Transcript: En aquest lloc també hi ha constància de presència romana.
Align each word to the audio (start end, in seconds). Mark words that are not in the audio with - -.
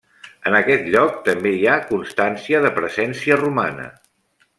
En 0.51 0.55
aquest 0.59 0.87
lloc 0.95 1.19
també 1.27 1.51
hi 1.57 1.67
ha 1.67 1.75
constància 1.91 2.63
de 2.65 2.71
presència 2.79 3.39
romana. 3.43 3.87